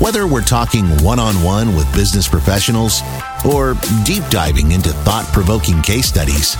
Whether 0.00 0.26
we're 0.26 0.42
talking 0.42 0.86
one 1.04 1.20
on 1.20 1.40
one 1.44 1.76
with 1.76 1.92
business 1.94 2.26
professionals 2.26 3.00
or 3.48 3.74
deep 4.02 4.24
diving 4.28 4.72
into 4.72 4.88
thought 4.88 5.24
provoking 5.32 5.82
case 5.82 6.06
studies, 6.06 6.56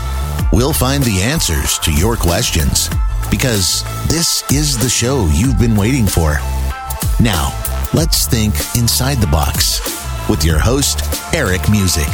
we'll 0.52 0.72
find 0.72 1.02
the 1.02 1.20
answers 1.20 1.76
to 1.80 1.92
your 1.92 2.14
questions 2.14 2.88
because 3.32 3.82
this 4.06 4.48
is 4.52 4.78
the 4.78 4.88
show 4.88 5.26
you've 5.32 5.58
been 5.58 5.74
waiting 5.74 6.06
for. 6.06 6.34
Now, 7.20 7.50
let's 7.92 8.28
think 8.28 8.54
inside 8.76 9.16
the 9.16 9.26
box 9.26 9.80
with 10.28 10.44
your 10.44 10.60
host, 10.60 11.02
Eric 11.34 11.68
Musick. 11.68 12.06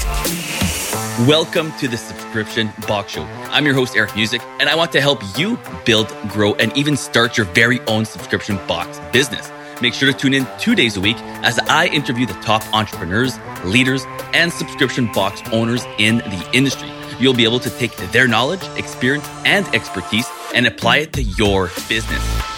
Welcome 1.29 1.71
to 1.73 1.87
the 1.87 1.99
Subscription 1.99 2.73
Box 2.89 3.13
Show. 3.13 3.25
I'm 3.51 3.67
your 3.67 3.75
host, 3.75 3.95
Eric 3.95 4.17
Musick, 4.17 4.41
and 4.59 4.71
I 4.71 4.75
want 4.75 4.91
to 4.93 5.03
help 5.03 5.21
you 5.37 5.59
build, 5.85 6.09
grow, 6.29 6.55
and 6.55 6.75
even 6.79 6.97
start 6.97 7.37
your 7.37 7.45
very 7.45 7.79
own 7.81 8.07
subscription 8.07 8.57
box 8.67 8.99
business. 9.13 9.53
Make 9.81 9.95
sure 9.95 10.13
to 10.13 10.19
tune 10.19 10.35
in 10.35 10.47
two 10.59 10.75
days 10.75 10.97
a 10.97 11.01
week 11.01 11.17
as 11.43 11.59
I 11.59 11.87
interview 11.87 12.27
the 12.27 12.35
top 12.35 12.63
entrepreneurs, 12.75 13.39
leaders, 13.65 14.05
and 14.35 14.53
subscription 14.53 15.11
box 15.13 15.43
owners 15.53 15.85
in 15.99 16.19
the 16.19 16.51
industry. 16.53 16.91
You'll 17.19 17.35
be 17.35 17.45
able 17.45 17.61
to 17.61 17.71
take 17.71 17.97
their 18.13 18.29
knowledge, 18.29 18.63
experience, 18.77 19.29
and 19.45 19.67
expertise 19.75 20.29
and 20.55 20.67
apply 20.67 20.99
it 20.99 21.13
to 21.15 21.23
your 21.23 21.71
business. 21.89 22.50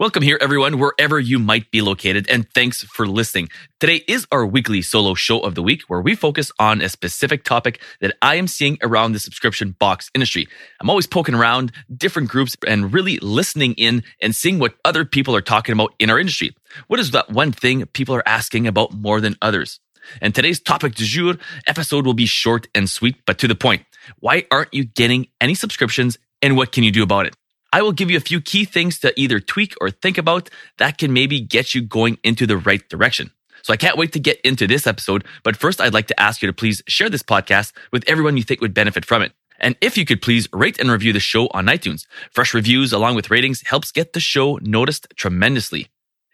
Welcome 0.00 0.24
here, 0.24 0.38
everyone, 0.40 0.80
wherever 0.80 1.20
you 1.20 1.38
might 1.38 1.70
be 1.70 1.80
located, 1.80 2.28
and 2.28 2.50
thanks 2.52 2.82
for 2.82 3.06
listening. 3.06 3.48
Today 3.78 4.02
is 4.08 4.26
our 4.32 4.44
weekly 4.44 4.82
solo 4.82 5.14
show 5.14 5.38
of 5.38 5.54
the 5.54 5.62
week 5.62 5.82
where 5.82 6.00
we 6.00 6.16
focus 6.16 6.50
on 6.58 6.82
a 6.82 6.88
specific 6.88 7.44
topic 7.44 7.80
that 8.00 8.16
I 8.20 8.34
am 8.34 8.48
seeing 8.48 8.76
around 8.82 9.12
the 9.12 9.20
subscription 9.20 9.76
box 9.78 10.10
industry. 10.12 10.48
I'm 10.80 10.90
always 10.90 11.06
poking 11.06 11.36
around 11.36 11.70
different 11.96 12.28
groups 12.28 12.56
and 12.66 12.92
really 12.92 13.18
listening 13.18 13.74
in 13.74 14.02
and 14.20 14.34
seeing 14.34 14.58
what 14.58 14.74
other 14.84 15.04
people 15.04 15.36
are 15.36 15.40
talking 15.40 15.74
about 15.74 15.94
in 16.00 16.10
our 16.10 16.18
industry. 16.18 16.56
What 16.88 16.98
is 16.98 17.12
that 17.12 17.30
one 17.30 17.52
thing 17.52 17.86
people 17.86 18.16
are 18.16 18.28
asking 18.28 18.66
about 18.66 18.92
more 18.94 19.20
than 19.20 19.36
others? 19.40 19.78
And 20.20 20.34
today's 20.34 20.58
topic 20.58 20.96
du 20.96 21.04
jour 21.04 21.36
episode 21.68 22.04
will 22.04 22.14
be 22.14 22.26
short 22.26 22.66
and 22.74 22.90
sweet, 22.90 23.14
but 23.28 23.38
to 23.38 23.46
the 23.46 23.54
point. 23.54 23.84
Why 24.18 24.44
aren't 24.50 24.74
you 24.74 24.86
getting 24.86 25.28
any 25.40 25.54
subscriptions 25.54 26.18
and 26.42 26.56
what 26.56 26.72
can 26.72 26.82
you 26.82 26.90
do 26.90 27.04
about 27.04 27.26
it? 27.26 27.36
I 27.74 27.82
will 27.82 27.90
give 27.90 28.08
you 28.08 28.16
a 28.16 28.20
few 28.20 28.40
key 28.40 28.64
things 28.64 29.00
to 29.00 29.12
either 29.20 29.40
tweak 29.40 29.74
or 29.80 29.90
think 29.90 30.16
about 30.16 30.48
that 30.78 30.96
can 30.96 31.12
maybe 31.12 31.40
get 31.40 31.74
you 31.74 31.82
going 31.82 32.18
into 32.22 32.46
the 32.46 32.56
right 32.56 32.88
direction. 32.88 33.32
So 33.64 33.72
I 33.72 33.76
can't 33.76 33.98
wait 33.98 34.12
to 34.12 34.20
get 34.20 34.40
into 34.42 34.68
this 34.68 34.86
episode. 34.86 35.24
But 35.42 35.56
first, 35.56 35.80
I'd 35.80 35.92
like 35.92 36.06
to 36.06 36.20
ask 36.20 36.40
you 36.40 36.46
to 36.46 36.52
please 36.52 36.84
share 36.86 37.10
this 37.10 37.24
podcast 37.24 37.72
with 37.90 38.04
everyone 38.06 38.36
you 38.36 38.44
think 38.44 38.60
would 38.60 38.74
benefit 38.74 39.04
from 39.04 39.22
it. 39.22 39.32
And 39.58 39.74
if 39.80 39.98
you 39.98 40.04
could 40.04 40.22
please 40.22 40.46
rate 40.52 40.78
and 40.78 40.88
review 40.88 41.12
the 41.12 41.18
show 41.18 41.48
on 41.48 41.66
iTunes. 41.66 42.06
Fresh 42.30 42.54
reviews 42.54 42.92
along 42.92 43.16
with 43.16 43.28
ratings 43.28 43.62
helps 43.66 43.90
get 43.90 44.12
the 44.12 44.20
show 44.20 44.60
noticed 44.62 45.08
tremendously. 45.16 45.88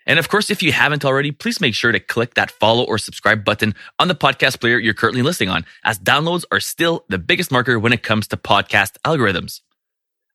And 0.04 0.18
of 0.18 0.28
course, 0.28 0.50
if 0.50 0.62
you 0.62 0.72
haven't 0.72 1.06
already, 1.06 1.30
please 1.30 1.58
make 1.58 1.74
sure 1.74 1.90
to 1.90 2.00
click 2.00 2.34
that 2.34 2.50
follow 2.50 2.84
or 2.84 2.98
subscribe 2.98 3.46
button 3.46 3.74
on 3.98 4.08
the 4.08 4.14
podcast 4.14 4.60
player 4.60 4.76
you're 4.76 4.92
currently 4.92 5.22
listening 5.22 5.48
on, 5.48 5.64
as 5.84 5.98
downloads 5.98 6.44
are 6.52 6.60
still 6.60 7.06
the 7.08 7.18
biggest 7.18 7.50
marker 7.50 7.78
when 7.78 7.94
it 7.94 8.02
comes 8.02 8.28
to 8.28 8.36
podcast 8.36 8.98
algorithms. 9.06 9.62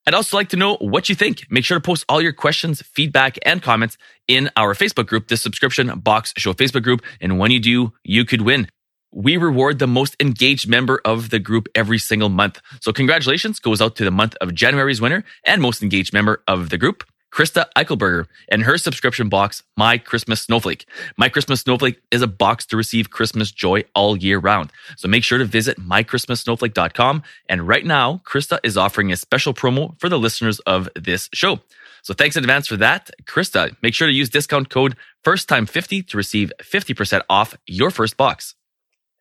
I'd 0.08 0.14
also 0.14 0.38
like 0.38 0.50
to 0.50 0.58
know 0.58 0.78
what 0.78 1.10
you 1.10 1.16
think. 1.16 1.48
Make 1.50 1.66
sure 1.66 1.78
to 1.78 1.82
post 1.82 2.06
all 2.08 2.22
your 2.22 2.32
questions, 2.32 2.82
feedback, 2.84 3.40
and 3.44 3.62
comments 3.62 3.98
in 4.28 4.52
our 4.56 4.76
Facebook 4.76 5.08
group, 5.08 5.30
the 5.30 5.38
Subscription 5.38 6.00
Box 6.00 6.32
Show 6.38 6.54
Facebook 6.54 6.84
group. 6.84 7.02
And 7.20 7.40
when 7.40 7.50
you 7.50 7.60
do, 7.60 7.92
you 8.04 8.24
could 8.24 8.42
win. 8.42 8.68
We 9.12 9.38
reward 9.38 9.80
the 9.80 9.88
most 9.88 10.16
engaged 10.20 10.68
member 10.68 11.02
of 11.06 11.32
the 11.32 11.40
group 11.40 11.68
every 11.74 11.98
single 11.98 12.30
month. 12.30 12.62
So 12.82 12.94
congratulations 12.94 13.60
goes 13.60 13.82
out 13.82 13.96
to 13.96 14.04
the 14.04 14.12
month 14.12 14.36
of 14.42 14.54
January's 14.54 15.02
winner 15.02 15.24
and 15.44 15.62
most 15.62 15.82
engaged 15.82 16.14
member 16.14 16.44
of 16.48 16.70
the 16.70 16.78
group. 16.78 17.04
Krysta 17.36 17.66
Eichelberger 17.76 18.28
and 18.48 18.64
her 18.64 18.78
subscription 18.78 19.28
box, 19.28 19.62
My 19.76 19.98
Christmas 19.98 20.42
Snowflake. 20.42 20.86
My 21.18 21.28
Christmas 21.28 21.60
Snowflake 21.60 22.02
is 22.10 22.22
a 22.22 22.28
box 22.28 22.66
to 22.68 22.78
receive 22.78 23.10
Christmas 23.10 23.52
joy 23.52 23.84
all 23.94 24.16
year 24.16 24.40
round. 24.40 24.72
So 24.96 25.10
make 25.10 25.26
sure 25.26 25.38
to 25.38 25.44
visit 25.44 25.78
mychristmassnowflake.com. 25.78 27.24
And 27.50 27.68
right 27.68 27.86
now, 27.86 28.22
Krysta 28.26 28.60
is 28.64 28.78
offering 28.78 29.12
a 29.12 29.18
special 29.18 29.54
promo 29.54 30.00
for 30.00 30.08
the 30.08 30.18
listeners 30.18 30.60
of 30.60 30.88
this 30.96 31.28
show. 31.34 31.60
So 32.04 32.14
thanks 32.14 32.38
in 32.38 32.44
advance 32.46 32.68
for 32.68 32.78
that. 32.78 33.12
Krysta, 33.26 33.76
make 33.82 33.94
sure 33.94 34.08
to 34.08 34.14
use 34.14 34.30
discount 34.30 34.70
code 34.70 34.96
FIRSTTIME50 35.26 36.08
to 36.08 36.18
receive 36.18 36.54
50% 36.62 37.22
off 37.30 37.58
your 37.68 37.92
first 37.92 38.16
box. 38.16 38.56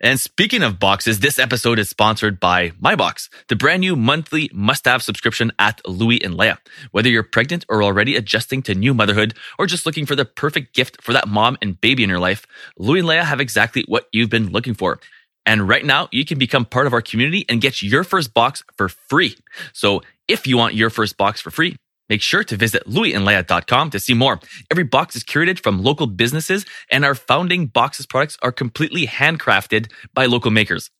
And 0.00 0.18
speaking 0.18 0.62
of 0.62 0.80
boxes, 0.80 1.20
this 1.20 1.38
episode 1.38 1.78
is 1.78 1.88
sponsored 1.88 2.40
by 2.40 2.70
MyBox, 2.70 3.28
the 3.48 3.56
brand 3.56 3.80
new 3.80 3.94
monthly 3.94 4.50
must-have 4.52 5.02
subscription 5.02 5.52
at 5.58 5.80
Louis 5.86 6.22
and 6.22 6.34
Lea. 6.34 6.54
Whether 6.90 7.08
you're 7.08 7.22
pregnant 7.22 7.64
or 7.68 7.82
already 7.82 8.16
adjusting 8.16 8.60
to 8.62 8.74
new 8.74 8.92
motherhood 8.92 9.34
or 9.58 9.66
just 9.66 9.86
looking 9.86 10.04
for 10.04 10.16
the 10.16 10.24
perfect 10.24 10.74
gift 10.74 11.00
for 11.00 11.12
that 11.12 11.28
mom 11.28 11.56
and 11.62 11.80
baby 11.80 12.02
in 12.02 12.10
your 12.10 12.18
life, 12.18 12.44
Louis 12.76 12.98
and 12.98 13.08
Lea 13.08 13.18
have 13.18 13.40
exactly 13.40 13.84
what 13.86 14.08
you've 14.12 14.30
been 14.30 14.50
looking 14.50 14.74
for. 14.74 14.98
And 15.46 15.68
right 15.68 15.84
now, 15.84 16.08
you 16.10 16.24
can 16.24 16.38
become 16.38 16.64
part 16.64 16.86
of 16.86 16.92
our 16.92 17.02
community 17.02 17.44
and 17.48 17.60
get 17.60 17.80
your 17.82 18.02
first 18.02 18.34
box 18.34 18.64
for 18.76 18.88
free. 18.88 19.36
So 19.72 20.02
if 20.26 20.46
you 20.46 20.56
want 20.56 20.74
your 20.74 20.90
first 20.90 21.16
box 21.16 21.40
for 21.40 21.50
free, 21.50 21.76
Make 22.08 22.22
sure 22.22 22.44
to 22.44 22.56
visit 22.56 22.86
louisandlea.com 22.86 23.90
to 23.90 24.00
see 24.00 24.14
more. 24.14 24.40
Every 24.70 24.84
box 24.84 25.16
is 25.16 25.24
curated 25.24 25.62
from 25.62 25.82
local 25.82 26.06
businesses, 26.06 26.66
and 26.90 27.04
our 27.04 27.14
founding 27.14 27.66
boxes 27.66 28.06
products 28.06 28.36
are 28.42 28.52
completely 28.52 29.06
handcrafted 29.06 29.90
by 30.12 30.26
local 30.26 30.50
makers. 30.50 30.90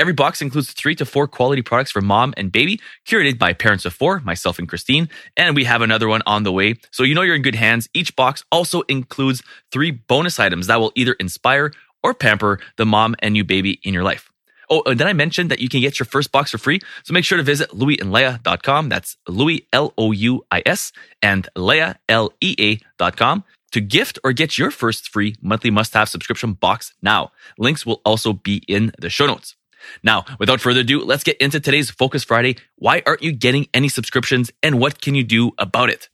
Every 0.00 0.14
box 0.14 0.40
includes 0.40 0.72
three 0.72 0.94
to 0.94 1.04
four 1.04 1.28
quality 1.28 1.60
products 1.60 1.90
for 1.90 2.00
mom 2.00 2.32
and 2.38 2.50
baby, 2.50 2.80
curated 3.06 3.38
by 3.38 3.52
parents 3.52 3.84
of 3.84 3.92
four, 3.92 4.20
myself 4.20 4.58
and 4.58 4.66
Christine. 4.66 5.10
And 5.36 5.54
we 5.54 5.64
have 5.64 5.82
another 5.82 6.08
one 6.08 6.22
on 6.24 6.42
the 6.42 6.52
way. 6.52 6.76
So 6.90 7.02
you 7.02 7.14
know 7.14 7.20
you're 7.20 7.34
in 7.34 7.42
good 7.42 7.54
hands. 7.54 7.86
Each 7.92 8.16
box 8.16 8.42
also 8.50 8.80
includes 8.88 9.42
three 9.70 9.90
bonus 9.90 10.40
items 10.40 10.68
that 10.68 10.80
will 10.80 10.92
either 10.94 11.12
inspire 11.20 11.72
or 12.02 12.14
pamper 12.14 12.60
the 12.78 12.86
mom 12.86 13.14
and 13.18 13.34
new 13.34 13.44
baby 13.44 13.78
in 13.82 13.92
your 13.92 14.02
life. 14.02 14.30
Oh, 14.70 14.82
and 14.86 14.98
then 14.98 15.08
I 15.08 15.12
mentioned 15.12 15.50
that 15.50 15.58
you 15.58 15.68
can 15.68 15.80
get 15.80 15.98
your 15.98 16.06
first 16.06 16.30
box 16.30 16.52
for 16.52 16.58
free. 16.58 16.80
So 17.02 17.12
make 17.12 17.24
sure 17.24 17.36
to 17.36 17.42
visit 17.42 17.70
louisandlea.com. 17.70 18.88
That's 18.88 19.16
Louis, 19.28 19.66
L-O-U-I-S 19.72 20.92
and 21.20 21.48
Lea, 21.56 21.94
L-E-A.com 22.08 23.44
to 23.72 23.80
gift 23.80 24.18
or 24.24 24.32
get 24.32 24.58
your 24.58 24.70
first 24.70 25.08
free 25.08 25.34
monthly 25.40 25.70
must-have 25.70 26.08
subscription 26.08 26.54
box 26.54 26.94
now. 27.02 27.32
Links 27.58 27.86
will 27.86 28.00
also 28.04 28.32
be 28.32 28.62
in 28.68 28.92
the 28.98 29.10
show 29.10 29.26
notes. 29.26 29.56
Now, 30.02 30.24
without 30.38 30.60
further 30.60 30.80
ado, 30.80 31.02
let's 31.02 31.24
get 31.24 31.36
into 31.38 31.58
today's 31.58 31.90
Focus 31.90 32.22
Friday. 32.22 32.56
Why 32.76 33.02
aren't 33.06 33.22
you 33.22 33.32
getting 33.32 33.68
any 33.72 33.88
subscriptions 33.88 34.50
and 34.62 34.78
what 34.78 35.00
can 35.00 35.14
you 35.14 35.24
do 35.24 35.52
about 35.58 35.88
it? 35.90 36.08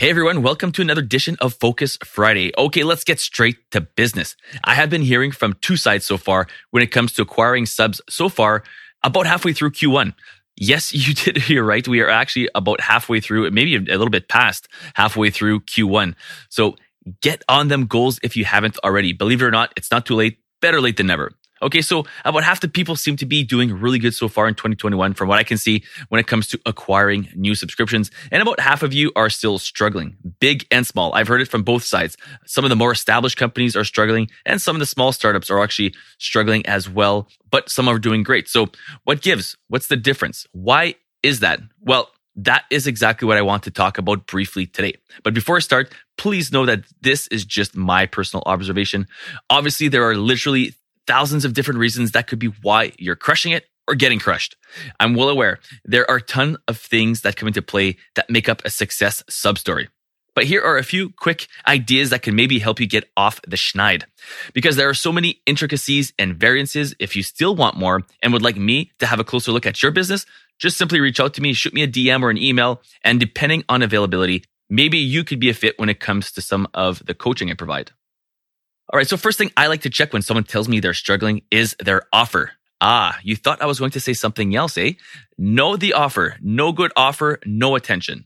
Hey 0.00 0.08
everyone, 0.08 0.40
welcome 0.40 0.72
to 0.72 0.80
another 0.80 1.02
edition 1.02 1.36
of 1.42 1.52
Focus 1.52 1.98
Friday. 2.02 2.52
Okay, 2.56 2.84
let's 2.84 3.04
get 3.04 3.20
straight 3.20 3.70
to 3.72 3.82
business. 3.82 4.34
I 4.64 4.72
have 4.72 4.88
been 4.88 5.02
hearing 5.02 5.30
from 5.30 5.58
two 5.60 5.76
sides 5.76 6.06
so 6.06 6.16
far 6.16 6.46
when 6.70 6.82
it 6.82 6.86
comes 6.86 7.12
to 7.12 7.20
acquiring 7.20 7.66
subs 7.66 8.00
so 8.08 8.30
far, 8.30 8.62
about 9.02 9.26
halfway 9.26 9.52
through 9.52 9.72
Q1. 9.72 10.14
Yes, 10.56 10.94
you 10.94 11.12
did 11.12 11.36
hear 11.36 11.62
right. 11.62 11.86
We 11.86 12.00
are 12.00 12.08
actually 12.08 12.48
about 12.54 12.80
halfway 12.80 13.20
through, 13.20 13.50
maybe 13.50 13.76
a 13.76 13.80
little 13.80 14.08
bit 14.08 14.26
past 14.26 14.68
halfway 14.94 15.28
through 15.28 15.60
Q1. 15.60 16.14
So 16.48 16.76
get 17.20 17.44
on 17.46 17.68
them 17.68 17.84
goals 17.84 18.18
if 18.22 18.38
you 18.38 18.46
haven't 18.46 18.78
already. 18.82 19.12
Believe 19.12 19.42
it 19.42 19.44
or 19.44 19.50
not, 19.50 19.70
it's 19.76 19.90
not 19.90 20.06
too 20.06 20.14
late. 20.14 20.38
Better 20.62 20.80
late 20.80 20.96
than 20.96 21.08
never. 21.08 21.30
Okay, 21.62 21.82
so 21.82 22.04
about 22.24 22.42
half 22.42 22.60
the 22.60 22.68
people 22.68 22.96
seem 22.96 23.16
to 23.16 23.26
be 23.26 23.42
doing 23.42 23.72
really 23.72 23.98
good 23.98 24.14
so 24.14 24.28
far 24.28 24.48
in 24.48 24.54
2021 24.54 25.14
from 25.14 25.28
what 25.28 25.38
I 25.38 25.42
can 25.42 25.58
see 25.58 25.84
when 26.08 26.18
it 26.18 26.26
comes 26.26 26.46
to 26.48 26.60
acquiring 26.64 27.28
new 27.34 27.54
subscriptions. 27.54 28.10
And 28.32 28.40
about 28.40 28.60
half 28.60 28.82
of 28.82 28.94
you 28.94 29.12
are 29.14 29.28
still 29.28 29.58
struggling, 29.58 30.16
big 30.40 30.66
and 30.70 30.86
small. 30.86 31.12
I've 31.14 31.28
heard 31.28 31.42
it 31.42 31.48
from 31.48 31.62
both 31.62 31.84
sides. 31.84 32.16
Some 32.46 32.64
of 32.64 32.70
the 32.70 32.76
more 32.76 32.92
established 32.92 33.36
companies 33.36 33.76
are 33.76 33.84
struggling 33.84 34.30
and 34.46 34.60
some 34.60 34.74
of 34.74 34.80
the 34.80 34.86
small 34.86 35.12
startups 35.12 35.50
are 35.50 35.62
actually 35.62 35.94
struggling 36.18 36.64
as 36.66 36.88
well, 36.88 37.28
but 37.50 37.68
some 37.68 37.88
are 37.88 37.98
doing 37.98 38.22
great. 38.22 38.48
So 38.48 38.68
what 39.04 39.20
gives? 39.20 39.56
What's 39.68 39.88
the 39.88 39.96
difference? 39.96 40.46
Why 40.52 40.94
is 41.22 41.40
that? 41.40 41.60
Well, 41.80 42.10
that 42.36 42.64
is 42.70 42.86
exactly 42.86 43.26
what 43.26 43.36
I 43.36 43.42
want 43.42 43.64
to 43.64 43.70
talk 43.70 43.98
about 43.98 44.26
briefly 44.26 44.66
today. 44.66 44.94
But 45.22 45.34
before 45.34 45.56
I 45.56 45.60
start, 45.60 45.92
please 46.16 46.52
know 46.52 46.64
that 46.64 46.84
this 47.02 47.26
is 47.26 47.44
just 47.44 47.76
my 47.76 48.06
personal 48.06 48.42
observation. 48.46 49.06
Obviously, 49.50 49.88
there 49.88 50.08
are 50.08 50.16
literally 50.16 50.74
thousands 51.10 51.44
of 51.44 51.54
different 51.54 51.80
reasons 51.80 52.12
that 52.12 52.28
could 52.28 52.38
be 52.38 52.52
why 52.62 52.92
you're 52.96 53.16
crushing 53.16 53.50
it 53.50 53.64
or 53.88 53.96
getting 53.96 54.20
crushed. 54.20 54.54
I'm 55.00 55.16
well 55.16 55.28
aware 55.28 55.58
there 55.84 56.08
are 56.08 56.18
a 56.18 56.22
ton 56.22 56.56
of 56.68 56.78
things 56.78 57.22
that 57.22 57.34
come 57.34 57.48
into 57.48 57.62
play 57.62 57.96
that 58.14 58.30
make 58.30 58.48
up 58.48 58.62
a 58.64 58.70
success 58.70 59.24
substory. 59.28 59.88
But 60.36 60.44
here 60.44 60.62
are 60.62 60.78
a 60.78 60.84
few 60.84 61.10
quick 61.10 61.48
ideas 61.66 62.10
that 62.10 62.22
can 62.22 62.36
maybe 62.36 62.60
help 62.60 62.78
you 62.78 62.86
get 62.86 63.10
off 63.16 63.42
the 63.42 63.56
schneid. 63.56 64.04
Because 64.54 64.76
there 64.76 64.88
are 64.88 64.94
so 64.94 65.10
many 65.10 65.42
intricacies 65.46 66.12
and 66.16 66.36
variances, 66.36 66.94
if 67.00 67.16
you 67.16 67.24
still 67.24 67.56
want 67.56 67.76
more 67.76 68.02
and 68.22 68.32
would 68.32 68.42
like 68.42 68.56
me 68.56 68.92
to 69.00 69.06
have 69.06 69.18
a 69.18 69.24
closer 69.24 69.50
look 69.50 69.66
at 69.66 69.82
your 69.82 69.90
business, 69.90 70.26
just 70.60 70.78
simply 70.78 71.00
reach 71.00 71.18
out 71.18 71.34
to 71.34 71.42
me, 71.42 71.54
shoot 71.54 71.74
me 71.74 71.82
a 71.82 71.88
DM 71.88 72.22
or 72.22 72.30
an 72.30 72.38
email, 72.38 72.82
and 73.02 73.18
depending 73.18 73.64
on 73.68 73.82
availability, 73.82 74.44
maybe 74.68 74.98
you 74.98 75.24
could 75.24 75.40
be 75.40 75.50
a 75.50 75.54
fit 75.54 75.76
when 75.76 75.88
it 75.88 75.98
comes 75.98 76.30
to 76.30 76.40
some 76.40 76.68
of 76.72 77.04
the 77.04 77.14
coaching 77.14 77.50
I 77.50 77.54
provide. 77.54 77.90
All 78.92 78.96
right, 78.96 79.06
so 79.06 79.16
first 79.16 79.38
thing 79.38 79.52
I 79.56 79.68
like 79.68 79.82
to 79.82 79.90
check 79.90 80.12
when 80.12 80.22
someone 80.22 80.42
tells 80.42 80.68
me 80.68 80.80
they're 80.80 80.94
struggling 80.94 81.42
is 81.52 81.76
their 81.78 82.02
offer. 82.12 82.52
Ah, 82.80 83.16
you 83.22 83.36
thought 83.36 83.62
I 83.62 83.66
was 83.66 83.78
going 83.78 83.92
to 83.92 84.00
say 84.00 84.14
something 84.14 84.56
else, 84.56 84.76
eh? 84.76 84.94
Know 85.38 85.76
the 85.76 85.92
offer. 85.92 86.36
No 86.40 86.72
good 86.72 86.90
offer, 86.96 87.38
no 87.46 87.76
attention. 87.76 88.24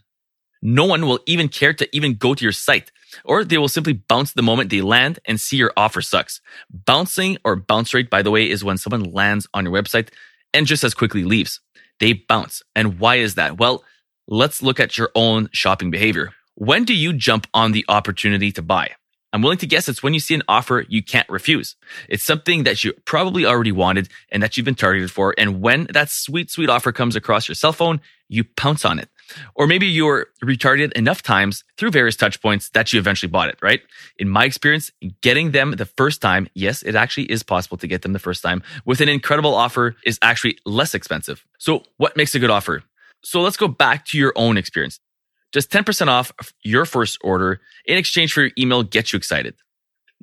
No 0.63 0.87
one 0.87 1.05
will 1.05 1.21
even 1.27 1.51
care 1.51 1.75
to 1.75 1.95
even 1.95 2.15
go 2.15 2.33
to 2.33 2.43
your 2.43 2.53
site, 2.53 2.91
or 3.27 3.45
they 3.45 3.59
will 3.59 3.69
simply 3.69 3.93
bounce 3.93 4.33
the 4.33 4.43
moment 4.43 4.71
they 4.71 4.81
land 4.81 5.19
and 5.27 5.39
see 5.39 5.59
your 5.59 5.75
offer 5.77 6.01
sucks. 6.01 6.41
Bouncing 6.71 7.37
or 7.45 7.57
bounce 7.57 7.93
rate, 7.93 8.09
by 8.09 8.23
the 8.23 8.31
way, 8.31 8.49
is 8.49 8.65
when 8.65 8.79
someone 8.79 9.13
lands 9.13 9.47
on 9.53 9.67
your 9.67 9.75
website 9.75 10.09
and 10.55 10.67
just 10.67 10.83
as 10.83 10.95
quickly 10.95 11.25
leaves. 11.25 11.61
They 12.01 12.15
bounce. 12.15 12.63
And 12.75 12.99
why 12.99 13.17
is 13.17 13.35
that? 13.35 13.59
Well, 13.59 13.85
let's 14.29 14.63
look 14.63 14.81
at 14.81 14.97
your 14.97 15.11
own 15.15 15.51
shopping 15.53 15.91
behavior. 15.91 16.33
When 16.55 16.85
do 16.85 16.95
you 16.95 17.13
jump 17.13 17.47
on 17.53 17.73
the 17.73 17.85
opportunity 17.87 18.51
to 18.53 18.63
buy? 18.63 18.93
I'm 19.35 19.43
willing 19.43 19.59
to 19.59 19.67
guess 19.67 19.89
it's 19.89 20.01
when 20.01 20.15
you 20.15 20.21
see 20.21 20.37
an 20.37 20.45
offer 20.47 20.87
you 20.89 21.03
can't 21.03 21.29
refuse. 21.29 21.75
It's 22.09 22.23
something 22.23 22.63
that 22.63 22.85
you 22.85 22.93
probably 23.05 23.45
already 23.45 23.73
wanted 23.73 24.09
and 24.31 24.41
that 24.45 24.57
you've 24.57 24.65
been 24.65 24.77
targeted 24.77 25.11
for. 25.11 25.35
And 25.37 25.61
when 25.61 25.89
that 25.91 26.09
sweet, 26.09 26.53
sweet 26.53 26.71
offer 26.71 26.93
comes 26.93 27.17
across 27.17 27.49
your 27.49 27.57
cell 27.57 27.73
phone, 27.73 28.01
you 28.29 28.45
pounce 28.45 28.85
on 28.85 29.01
it. 29.01 29.09
Or 29.57 29.67
maybe 29.67 29.87
you 29.87 30.05
were 30.05 30.29
retargeted 30.45 30.93
enough 30.93 31.21
times 31.21 31.65
through 31.77 31.91
various 31.91 32.15
touch 32.15 32.41
points 32.41 32.71
that 32.71 32.93
you 32.93 33.01
eventually 33.01 33.29
bought 33.29 33.49
it, 33.49 33.59
right? 33.61 33.81
In 34.19 34.29
my 34.29 34.45
experience, 34.45 34.93
getting 35.21 35.51
them 35.51 35.73
the 35.73 35.87
first 35.87 36.23
time, 36.23 36.47
yes, 36.55 36.85
it 36.85 36.95
actually 36.95 37.25
is 37.25 37.43
possible 37.43 37.77
to 37.79 37.89
get 37.89 38.03
them 38.03 38.13
the 38.13 38.21
first 38.21 38.41
time 38.41 38.63
with 38.85 39.01
an 39.01 39.09
incredible 39.09 39.57
offer 39.57 39.97
is 40.05 40.17
actually 40.23 40.59
less 40.65 40.95
expensive. 40.95 41.45
So 41.59 41.83
what 41.97 42.17
makes 42.17 42.37
a 42.37 42.39
good 42.39 42.51
offer? 42.51 42.85
So 43.25 43.41
let's 43.41 43.57
go 43.57 43.67
back 43.67 44.05
to 44.07 44.19
your 44.19 44.33
own 44.37 44.57
experience. 44.57 45.01
Just 45.55 45.71
10% 45.71 46.09
off 46.09 46.33
your 46.65 46.85
first 46.85 47.17
order 47.23 47.61
in 47.87 47.97
exchange 47.97 48.33
for 48.33 48.43
your 48.43 48.51
email 48.59 48.83
gets 48.83 49.13
you 49.13 49.17
excited. 49.17 49.55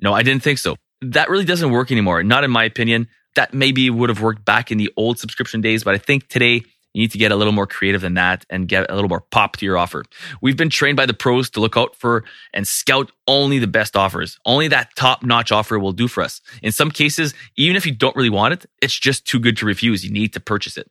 No, 0.00 0.12
I 0.12 0.22
didn't 0.22 0.42
think 0.42 0.58
so. 0.58 0.76
That 1.00 1.30
really 1.30 1.46
doesn't 1.46 1.70
work 1.70 1.90
anymore. 1.90 2.22
Not 2.22 2.44
in 2.44 2.50
my 2.50 2.64
opinion. 2.64 3.08
That 3.34 3.54
maybe 3.54 3.88
would 3.88 4.10
have 4.10 4.20
worked 4.20 4.44
back 4.44 4.70
in 4.70 4.76
the 4.76 4.92
old 4.94 5.18
subscription 5.18 5.62
days, 5.62 5.84
but 5.84 5.94
I 5.94 5.98
think 5.98 6.28
today 6.28 6.62
you 6.92 7.00
need 7.00 7.12
to 7.12 7.18
get 7.18 7.32
a 7.32 7.36
little 7.36 7.54
more 7.54 7.66
creative 7.66 8.02
than 8.02 8.12
that 8.14 8.44
and 8.50 8.68
get 8.68 8.90
a 8.90 8.94
little 8.94 9.08
more 9.08 9.22
pop 9.30 9.56
to 9.56 9.64
your 9.64 9.78
offer. 9.78 10.04
We've 10.42 10.56
been 10.56 10.68
trained 10.68 10.98
by 10.98 11.06
the 11.06 11.14
pros 11.14 11.48
to 11.50 11.60
look 11.60 11.78
out 11.78 11.96
for 11.96 12.24
and 12.52 12.68
scout 12.68 13.10
only 13.26 13.58
the 13.58 13.66
best 13.66 13.96
offers. 13.96 14.38
Only 14.44 14.68
that 14.68 14.94
top 14.96 15.24
notch 15.24 15.50
offer 15.50 15.78
will 15.78 15.92
do 15.92 16.08
for 16.08 16.22
us. 16.22 16.42
In 16.62 16.72
some 16.72 16.90
cases, 16.90 17.32
even 17.56 17.76
if 17.76 17.86
you 17.86 17.94
don't 17.94 18.14
really 18.14 18.28
want 18.28 18.52
it, 18.52 18.66
it's 18.82 18.98
just 18.98 19.26
too 19.26 19.40
good 19.40 19.56
to 19.56 19.66
refuse. 19.66 20.04
You 20.04 20.12
need 20.12 20.34
to 20.34 20.40
purchase 20.40 20.76
it. 20.76 20.90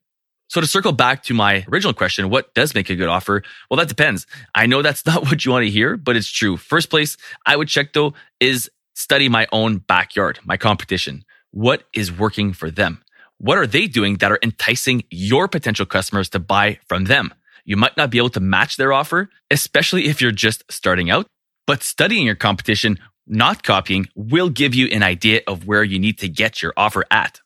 So 0.52 0.60
to 0.60 0.68
circle 0.68 0.92
back 0.92 1.24
to 1.24 1.34
my 1.34 1.66
original 1.72 1.94
question, 1.94 2.30
what 2.30 2.54
does 2.54 2.76
make 2.76 2.90
a 2.90 2.96
good 2.98 3.08
offer? 3.08 3.42
Well, 3.70 3.78
that 3.78 3.88
depends. 3.88 4.28
I 4.54 4.66
know 4.66 4.82
that's 4.82 5.06
not 5.12 5.24
what 5.24 5.46
you 5.46 5.52
want 5.54 5.64
to 5.64 5.72
hear, 5.72 5.96
but 5.96 6.18
it's 6.18 6.30
true. 6.30 6.58
First 6.58 6.90
place 6.90 7.16
I 7.46 7.56
would 7.56 7.70
check 7.70 7.94
though 7.94 8.16
is 8.42 8.70
study 8.94 9.30
my 9.30 9.48
own 9.54 9.78
backyard, 9.78 10.40
my 10.44 10.58
competition. 10.58 11.24
What 11.52 11.86
is 11.94 12.12
working 12.12 12.52
for 12.52 12.70
them? 12.70 13.02
What 13.38 13.60
are 13.60 13.66
they 13.66 13.88
doing 13.88 14.18
that 14.18 14.30
are 14.30 14.40
enticing 14.44 15.04
your 15.10 15.48
potential 15.48 15.86
customers 15.86 16.28
to 16.32 16.40
buy 16.40 16.80
from 16.86 17.06
them? 17.06 17.34
You 17.64 17.78
might 17.78 17.96
not 17.96 18.10
be 18.10 18.18
able 18.18 18.32
to 18.32 18.42
match 18.42 18.76
their 18.76 18.92
offer, 18.92 19.30
especially 19.50 20.08
if 20.08 20.22
you're 20.22 20.34
just 20.34 20.70
starting 20.70 21.10
out, 21.10 21.28
but 21.66 21.82
studying 21.82 22.26
your 22.26 22.36
competition, 22.36 23.00
not 23.26 23.64
copying, 23.64 24.10
will 24.16 24.50
give 24.50 24.76
you 24.76 24.88
an 24.88 25.02
idea 25.02 25.44
of 25.48 25.66
where 25.66 25.86
you 25.86 25.98
need 25.98 26.20
to 26.20 26.28
get 26.28 26.62
your 26.62 26.74
offer 26.76 27.06
at. 27.10 27.40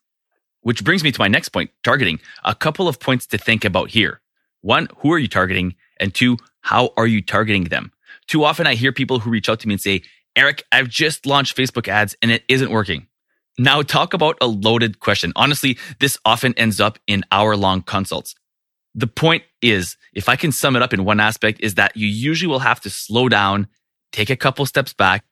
Which 0.66 0.82
brings 0.82 1.04
me 1.04 1.12
to 1.12 1.20
my 1.20 1.28
next 1.28 1.50
point 1.50 1.70
targeting. 1.84 2.18
A 2.44 2.52
couple 2.52 2.88
of 2.88 2.98
points 2.98 3.24
to 3.28 3.38
think 3.38 3.64
about 3.64 3.90
here. 3.90 4.20
One, 4.62 4.88
who 4.96 5.12
are 5.12 5.18
you 5.18 5.28
targeting? 5.28 5.76
And 6.00 6.12
two, 6.12 6.38
how 6.62 6.90
are 6.96 7.06
you 7.06 7.22
targeting 7.22 7.66
them? 7.66 7.92
Too 8.26 8.42
often 8.42 8.66
I 8.66 8.74
hear 8.74 8.90
people 8.90 9.20
who 9.20 9.30
reach 9.30 9.48
out 9.48 9.60
to 9.60 9.68
me 9.68 9.74
and 9.74 9.80
say, 9.80 10.02
Eric, 10.34 10.64
I've 10.72 10.88
just 10.88 11.24
launched 11.24 11.56
Facebook 11.56 11.86
ads 11.86 12.16
and 12.20 12.32
it 12.32 12.42
isn't 12.48 12.72
working. 12.72 13.06
Now 13.56 13.82
talk 13.82 14.12
about 14.12 14.38
a 14.40 14.48
loaded 14.48 14.98
question. 14.98 15.32
Honestly, 15.36 15.78
this 16.00 16.18
often 16.24 16.52
ends 16.54 16.80
up 16.80 16.98
in 17.06 17.22
hour 17.30 17.56
long 17.56 17.82
consults. 17.82 18.34
The 18.92 19.06
point 19.06 19.44
is, 19.62 19.96
if 20.14 20.28
I 20.28 20.34
can 20.34 20.50
sum 20.50 20.74
it 20.74 20.82
up 20.82 20.92
in 20.92 21.04
one 21.04 21.20
aspect, 21.20 21.60
is 21.60 21.76
that 21.76 21.96
you 21.96 22.08
usually 22.08 22.48
will 22.48 22.58
have 22.58 22.80
to 22.80 22.90
slow 22.90 23.28
down, 23.28 23.68
take 24.10 24.30
a 24.30 24.36
couple 24.36 24.66
steps 24.66 24.92
back, 24.92 25.24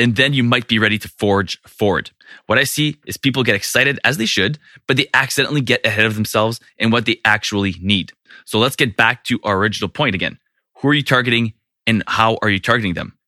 and 0.00 0.16
then 0.16 0.32
you 0.32 0.42
might 0.42 0.66
be 0.66 0.78
ready 0.78 0.98
to 0.98 1.08
forge 1.08 1.60
forward. 1.62 2.10
What 2.46 2.58
I 2.58 2.64
see 2.64 2.96
is 3.06 3.16
people 3.16 3.42
get 3.42 3.54
excited 3.54 4.00
as 4.04 4.16
they 4.16 4.26
should, 4.26 4.58
but 4.86 4.96
they 4.96 5.06
accidentally 5.14 5.60
get 5.60 5.84
ahead 5.84 6.06
of 6.06 6.14
themselves 6.14 6.60
and 6.78 6.92
what 6.92 7.06
they 7.06 7.20
actually 7.24 7.76
need. 7.80 8.12
So 8.44 8.58
let's 8.58 8.76
get 8.76 8.96
back 8.96 9.24
to 9.24 9.38
our 9.44 9.58
original 9.58 9.88
point 9.88 10.14
again. 10.14 10.38
Who 10.78 10.88
are 10.88 10.94
you 10.94 11.02
targeting 11.02 11.52
and 11.86 12.02
how 12.06 12.38
are 12.42 12.48
you 12.48 12.58
targeting 12.58 12.94
them? 12.94 13.18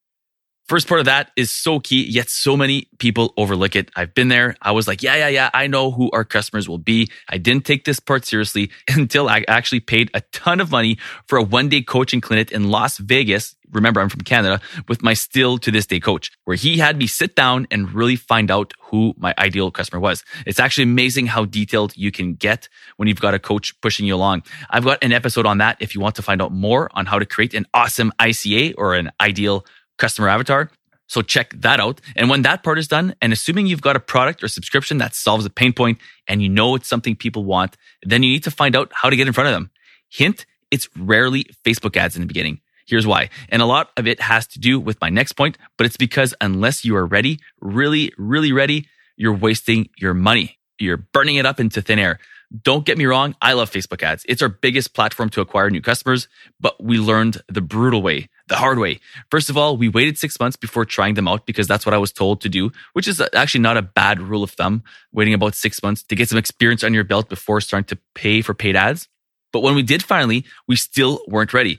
First 0.67 0.87
part 0.87 1.01
of 1.01 1.07
that 1.07 1.33
is 1.37 1.51
so 1.51 1.81
key, 1.81 2.05
yet 2.05 2.31
so 2.31 2.57
many 2.57 2.89
people 2.99 3.35
overlook 3.37 3.75
it. 3.75 3.91
I've 3.97 4.15
been 4.15 4.29
there. 4.29 4.57
I 4.63 4.71
was 4.71 4.87
like, 4.87 5.03
yeah, 5.03 5.17
yeah, 5.17 5.29
yeah, 5.29 5.51
I 5.53 5.67
know 5.67 5.91
who 5.91 6.09
our 6.13 6.25
customers 6.25 6.69
will 6.69 6.79
be. 6.79 7.11
I 7.29 7.39
didn't 7.39 7.65
take 7.65 7.85
this 7.85 7.99
part 7.99 8.25
seriously 8.25 8.71
until 8.89 9.29
I 9.29 9.45
actually 9.49 9.81
paid 9.81 10.11
a 10.15 10.21
ton 10.33 10.61
of 10.61 10.71
money 10.71 10.99
for 11.27 11.37
a 11.37 11.43
one 11.43 11.69
day 11.69 11.83
coaching 11.83 12.21
clinic 12.21 12.53
in 12.53 12.71
Las 12.71 12.99
Vegas. 12.99 13.57
Remember, 13.73 14.01
I'm 14.01 14.11
from 14.11 14.21
Canada 14.21 14.61
with 14.87 15.03
my 15.03 15.15
still 15.15 15.57
to 15.59 15.71
this 15.71 15.87
day 15.87 15.99
coach, 15.99 16.31
where 16.45 16.57
he 16.57 16.79
had 16.79 16.97
me 16.97 17.07
sit 17.07 17.35
down 17.35 17.67
and 17.71 17.93
really 17.93 18.17
find 18.17 18.51
out 18.51 18.75
who 18.81 19.15
my 19.17 19.35
ideal 19.39 19.71
customer 19.71 19.99
was. 19.99 20.25
It's 20.47 20.61
actually 20.61 20.85
amazing 20.85 21.27
how 21.27 21.47
detailed 21.47 21.97
you 21.97 22.13
can 22.13 22.35
get 22.35 22.69
when 22.99 23.09
you've 23.09 23.21
got 23.21 23.33
a 23.33 23.39
coach 23.39 23.79
pushing 23.81 24.07
you 24.07 24.15
along. 24.15 24.43
I've 24.69 24.85
got 24.85 25.03
an 25.03 25.13
episode 25.13 25.47
on 25.47 25.59
that 25.59 25.79
if 25.81 25.95
you 25.95 26.03
want 26.03 26.17
to 26.17 26.23
find 26.23 26.43
out 26.43 26.53
more 26.53 26.91
on 26.93 27.07
how 27.07 27.19
to 27.19 27.25
create 27.25 27.55
an 27.55 27.67
awesome 27.73 28.13
ICA 28.21 28.75
or 28.77 28.95
an 28.95 29.11
ideal 29.21 29.65
customer 29.99 30.29
avatar. 30.29 30.71
So 31.07 31.21
check 31.21 31.53
that 31.59 31.79
out. 31.79 32.01
And 32.17 32.31
when 32.31 32.43
that 32.43 32.63
part 32.63 32.79
is 32.79 32.89
done, 32.89 33.15
and 33.21 33.33
assuming 33.33 33.67
you've 33.67 33.83
got 33.83 33.97
a 33.97 34.01
product 34.01 34.43
or 34.43 34.49
subscription 34.49 34.99
that 34.99 35.15
solves 35.15 35.45
a 35.45 35.51
pain 35.51 35.73
point 35.73 35.99
and 36.27 36.43
you 36.43 36.49
know 36.49 36.75
it's 36.75 36.89
something 36.89 37.17
people 37.17 37.45
want, 37.45 37.77
then 38.03 38.23
you 38.23 38.31
need 38.31 38.45
to 38.45 38.51
find 38.51 38.75
out 38.75 38.91
how 38.95 39.11
to 39.11 39.17
get 39.17 39.27
in 39.27 39.33
front 39.33 39.49
of 39.49 39.53
them. 39.53 39.71
Hint, 40.09 40.47
it's 40.71 40.89
rarely 40.97 41.45
Facebook 41.67 41.97
ads 41.97 42.17
in 42.17 42.23
the 42.23 42.27
beginning. 42.27 42.61
Here's 42.87 43.07
why. 43.07 43.31
And 43.51 43.63
a 43.63 43.67
lot 43.67 43.91
of 43.97 44.07
it 44.07 44.21
has 44.21 44.47
to 44.49 44.59
do 44.59 44.81
with 44.81 45.01
my 45.01 45.11
next 45.11 45.33
point, 45.33 45.59
but 45.77 45.87
it's 45.87 45.97
because 45.97 46.35
unless 46.41 46.85
you 46.85 46.97
are 46.97 47.07
ready, 47.07 47.39
really, 47.61 48.13
really 48.17 48.53
ready, 48.53 48.89
you're 49.17 49.35
wasting 49.35 49.91
your 49.99 50.15
money. 50.15 50.59
You're 50.79 50.97
burning 50.97 51.37
it 51.37 51.47
up 51.47 51.61
into 51.61 51.83
thin 51.83 51.99
air. 51.99 52.19
Don't 52.61 52.85
get 52.85 52.99
me 52.99 53.07
wrong. 53.07 53.35
I 53.41 53.55
love 53.55 53.71
Facebook 53.71 54.03
ads. 54.03 54.27
It's 54.29 54.43
our 54.43 54.49
biggest 54.49 54.95
platform 54.95 55.31
to 55.31 55.41
acquire 55.41 55.71
new 55.71 55.81
customers, 55.81 56.29
but 56.61 56.83
we 56.83 56.99
learned 56.99 57.39
the 57.49 57.63
brutal 57.63 58.03
way 58.03 58.29
the 58.53 58.59
hard 58.59 58.79
way. 58.79 59.01
First 59.31 59.49
of 59.49 59.57
all, 59.57 59.79
we 59.79 59.89
waited 59.89 60.19
six 60.19 60.39
months 60.39 60.57
before 60.57 60.85
trying 60.85 61.15
them 61.15 61.27
out 61.27 61.47
because 61.47 61.67
that's 61.67 61.87
what 61.87 61.95
I 61.95 61.99
was 61.99 62.13
told 62.13 62.43
to 62.43 62.51
do, 62.51 62.71
which 62.93 63.09
is 63.09 63.23
actually 63.35 63.63
not 63.63 63.79
a 63.79 63.83
bad 63.83 64.21
rule 64.21 64.43
of 64.43 64.51
thumb, 64.51 64.83
waiting 65.11 65.33
about 65.33 65.55
six 65.55 65.83
months 65.83 66.03
to 66.05 66.15
get 66.15 66.29
some 66.29 66.37
experience 66.37 66.85
on 66.85 66.93
your 66.93 67.05
belt 67.05 67.31
before 67.31 67.63
starting 67.63 67.87
to 67.87 67.99
pay 68.15 68.43
for 68.43 68.53
paid 68.53 68.77
ads. 68.77 69.09
But 69.55 69.61
when 69.61 69.75
we 69.75 69.83
did 69.83 70.03
finally, 70.03 70.45
we 70.69 70.77
still 70.77 71.23
weren't 71.27 71.55
ready. 71.55 71.79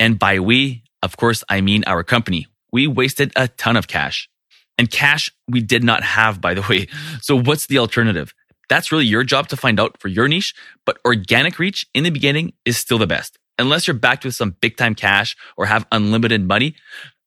And 0.00 0.18
by 0.18 0.40
we, 0.40 0.82
of 1.04 1.16
course, 1.16 1.44
I 1.48 1.60
mean 1.60 1.84
our 1.86 2.02
company. 2.02 2.48
We 2.72 2.88
wasted 2.88 3.32
a 3.36 3.46
ton 3.46 3.76
of 3.76 3.86
cash. 3.86 4.28
And 4.76 4.90
cash 4.90 5.32
we 5.48 5.60
did 5.60 5.84
not 5.84 6.02
have, 6.02 6.40
by 6.40 6.54
the 6.54 6.62
way. 6.62 6.88
So 7.20 7.38
what's 7.40 7.66
the 7.66 7.78
alternative? 7.78 8.34
That's 8.68 8.92
really 8.92 9.06
your 9.06 9.24
job 9.24 9.48
to 9.48 9.56
find 9.56 9.80
out 9.80 9.98
for 10.00 10.08
your 10.08 10.28
niche, 10.28 10.54
but 10.84 10.98
organic 11.04 11.58
reach 11.58 11.86
in 11.94 12.04
the 12.04 12.10
beginning 12.10 12.52
is 12.64 12.76
still 12.76 12.98
the 12.98 13.06
best 13.06 13.38
unless 13.58 13.86
you're 13.86 13.94
backed 13.94 14.24
with 14.24 14.34
some 14.34 14.56
big 14.60 14.76
time 14.76 14.94
cash 14.94 15.36
or 15.56 15.66
have 15.66 15.86
unlimited 15.92 16.46
money. 16.46 16.76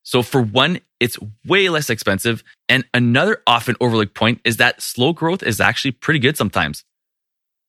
So 0.03 0.23
for 0.23 0.41
one, 0.41 0.79
it's 0.99 1.17
way 1.45 1.69
less 1.69 1.89
expensive. 1.89 2.43
And 2.69 2.85
another 2.93 3.43
often 3.45 3.75
overlooked 3.79 4.15
point 4.15 4.41
is 4.43 4.57
that 4.57 4.81
slow 4.81 5.13
growth 5.13 5.43
is 5.43 5.59
actually 5.61 5.91
pretty 5.91 6.19
good 6.19 6.37
sometimes. 6.37 6.83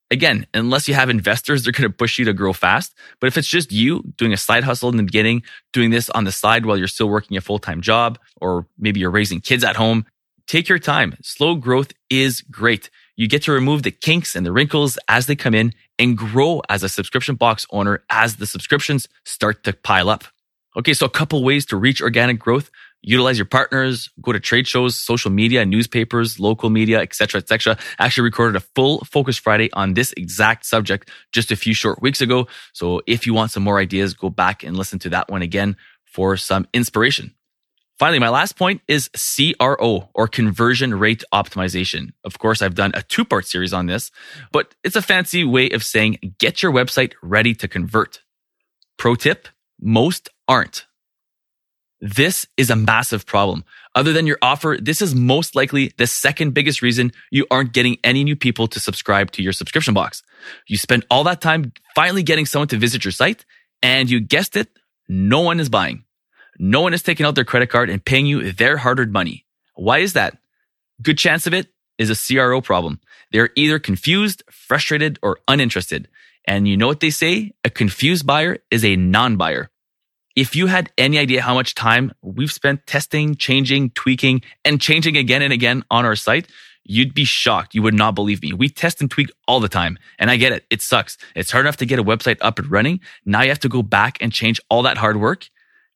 Again, 0.09 0.45
unless 0.53 0.87
you 0.87 0.93
have 0.93 1.09
investors, 1.09 1.63
they're 1.63 1.71
going 1.71 1.89
to 1.89 1.95
push 1.95 2.19
you 2.19 2.25
to 2.25 2.33
grow 2.33 2.53
fast. 2.53 2.93
But 3.19 3.27
if 3.27 3.37
it's 3.37 3.47
just 3.47 3.71
you 3.71 4.03
doing 4.17 4.33
a 4.33 4.37
side 4.37 4.63
hustle 4.63 4.89
in 4.89 4.97
the 4.97 5.03
beginning, 5.03 5.43
doing 5.71 5.89
this 5.89 6.09
on 6.11 6.23
the 6.23 6.31
side 6.31 6.65
while 6.65 6.77
you're 6.77 6.87
still 6.87 7.09
working 7.09 7.35
a 7.37 7.41
full 7.41 7.59
time 7.59 7.81
job, 7.81 8.19
or 8.39 8.67
maybe 8.77 8.99
you're 8.99 9.09
raising 9.09 9.41
kids 9.41 9.63
at 9.63 9.75
home, 9.75 10.05
take 10.45 10.69
your 10.69 10.79
time. 10.79 11.15
Slow 11.21 11.55
growth 11.55 11.93
is 12.09 12.41
great. 12.41 12.89
You 13.15 13.27
get 13.27 13.43
to 13.43 13.51
remove 13.51 13.83
the 13.83 13.91
kinks 13.91 14.35
and 14.35 14.45
the 14.45 14.51
wrinkles 14.51 14.97
as 15.07 15.27
they 15.27 15.35
come 15.35 15.53
in 15.53 15.73
and 15.99 16.17
grow 16.17 16.61
as 16.67 16.81
a 16.81 16.89
subscription 16.89 17.35
box 17.35 17.65
owner 17.69 18.03
as 18.09 18.37
the 18.37 18.47
subscriptions 18.47 19.07
start 19.23 19.63
to 19.65 19.73
pile 19.73 20.09
up. 20.09 20.23
Okay, 20.75 20.93
so 20.93 21.05
a 21.05 21.09
couple 21.09 21.43
ways 21.43 21.67
to 21.67 21.77
reach 21.77 22.01
organic 22.01 22.39
growth. 22.39 22.71
Utilize 23.03 23.37
your 23.37 23.45
partners, 23.45 24.09
go 24.21 24.31
to 24.31 24.39
trade 24.39 24.65
shows, 24.65 24.95
social 24.95 25.29
media, 25.29 25.65
newspapers, 25.65 26.39
local 26.39 26.69
media, 26.69 27.01
etc., 27.01 27.39
etc. 27.41 27.77
Actually 27.99 28.23
recorded 28.23 28.55
a 28.55 28.65
full 28.75 29.03
Focus 29.05 29.37
Friday 29.37 29.69
on 29.73 29.93
this 29.93 30.13
exact 30.17 30.65
subject 30.65 31.09
just 31.31 31.51
a 31.51 31.55
few 31.55 31.73
short 31.73 32.01
weeks 32.01 32.21
ago. 32.21 32.47
So 32.71 33.01
if 33.05 33.27
you 33.27 33.33
want 33.33 33.51
some 33.51 33.61
more 33.61 33.77
ideas, 33.77 34.13
go 34.13 34.29
back 34.29 34.63
and 34.63 34.75
listen 34.77 34.99
to 34.99 35.09
that 35.09 35.29
one 35.29 35.41
again 35.41 35.75
for 36.05 36.37
some 36.37 36.65
inspiration. 36.73 37.35
Finally, 37.99 38.19
my 38.19 38.29
last 38.29 38.57
point 38.57 38.81
is 38.87 39.09
CRO 39.09 40.09
or 40.13 40.27
conversion 40.27 40.93
rate 40.95 41.23
optimization. 41.33 42.11
Of 42.23 42.39
course, 42.39 42.61
I've 42.61 42.75
done 42.75 42.91
a 42.95 43.03
two 43.03 43.23
part 43.23 43.45
series 43.45 43.73
on 43.73 43.85
this, 43.85 44.11
but 44.51 44.73
it's 44.83 44.95
a 44.95 45.01
fancy 45.01 45.43
way 45.43 45.69
of 45.69 45.83
saying 45.83 46.35
get 46.39 46.63
your 46.63 46.71
website 46.71 47.13
ready 47.21 47.53
to 47.55 47.67
convert. 47.67 48.21
Pro 48.97 49.15
tip, 49.15 49.47
most 49.79 50.29
aren't. 50.47 50.85
This 52.01 52.45
is 52.57 52.69
a 52.69 52.75
massive 52.75 53.25
problem. 53.25 53.63
Other 53.95 54.11
than 54.11 54.27
your 54.27 54.39
offer, 54.41 54.77
this 54.81 55.01
is 55.01 55.15
most 55.15 55.55
likely 55.55 55.93
the 55.97 56.07
second 56.07 56.53
biggest 56.53 56.81
reason 56.81 57.13
you 57.31 57.45
aren't 57.49 57.73
getting 57.73 57.97
any 58.03 58.23
new 58.23 58.35
people 58.35 58.67
to 58.67 58.79
subscribe 58.79 59.31
to 59.31 59.43
your 59.43 59.53
subscription 59.53 59.93
box. 59.93 60.21
You 60.67 60.77
spend 60.77 61.05
all 61.09 61.23
that 61.25 61.41
time 61.41 61.71
finally 61.95 62.23
getting 62.23 62.45
someone 62.45 62.67
to 62.69 62.77
visit 62.77 63.05
your 63.05 63.13
site 63.13 63.45
and 63.81 64.09
you 64.09 64.19
guessed 64.19 64.57
it, 64.57 64.67
no 65.07 65.41
one 65.41 65.59
is 65.59 65.69
buying. 65.69 66.03
No 66.59 66.81
one 66.81 66.93
is 66.93 67.03
taking 67.03 67.25
out 67.25 67.35
their 67.35 67.45
credit 67.45 67.69
card 67.69 67.89
and 67.89 68.03
paying 68.03 68.25
you 68.25 68.51
their 68.51 68.77
hard 68.77 68.99
earned 68.99 69.11
money. 69.11 69.45
Why 69.75 69.99
is 69.99 70.13
that? 70.13 70.37
Good 71.01 71.17
chance 71.17 71.47
of 71.47 71.53
it 71.53 71.67
is 71.97 72.09
a 72.09 72.33
CRO 72.35 72.61
problem. 72.61 72.99
They're 73.31 73.49
either 73.55 73.79
confused, 73.79 74.43
frustrated, 74.51 75.19
or 75.21 75.39
uninterested. 75.47 76.07
And 76.45 76.67
you 76.67 76.77
know 76.77 76.87
what 76.87 76.99
they 76.99 77.09
say? 77.09 77.53
A 77.63 77.69
confused 77.69 78.25
buyer 78.25 78.57
is 78.69 78.83
a 78.83 78.95
non 78.95 79.37
buyer. 79.37 79.69
If 80.35 80.55
you 80.55 80.67
had 80.67 80.91
any 80.97 81.19
idea 81.19 81.41
how 81.41 81.53
much 81.53 81.75
time 81.75 82.11
we've 82.21 82.51
spent 82.51 82.87
testing, 82.87 83.35
changing, 83.35 83.91
tweaking, 83.91 84.41
and 84.65 84.81
changing 84.81 85.15
again 85.15 85.41
and 85.43 85.53
again 85.53 85.83
on 85.91 86.05
our 86.05 86.15
site, 86.15 86.47
you'd 86.83 87.13
be 87.13 87.23
shocked. 87.23 87.75
You 87.75 87.81
would 87.83 87.93
not 87.93 88.15
believe 88.15 88.41
me. 88.41 88.51
We 88.51 88.69
test 88.69 88.99
and 88.99 89.09
tweak 89.09 89.31
all 89.47 89.59
the 89.59 89.69
time. 89.69 89.97
And 90.17 90.31
I 90.31 90.37
get 90.37 90.51
it. 90.51 90.65
It 90.69 90.81
sucks. 90.81 91.17
It's 91.35 91.51
hard 91.51 91.65
enough 91.65 91.77
to 91.77 91.85
get 91.85 91.99
a 91.99 92.03
website 92.03 92.37
up 92.41 92.59
and 92.59 92.69
running. 92.69 92.99
Now 93.25 93.43
you 93.43 93.49
have 93.49 93.59
to 93.59 93.69
go 93.69 93.83
back 93.83 94.17
and 94.21 94.33
change 94.33 94.59
all 94.69 94.81
that 94.83 94.97
hard 94.97 95.17
work. 95.17 95.49